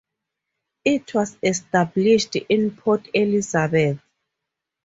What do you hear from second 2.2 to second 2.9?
in